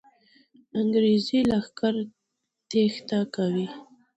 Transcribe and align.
انګریزي 0.79 1.39
لښکر 1.49 1.95
تېښته 2.69 3.19
کوي. 3.35 3.67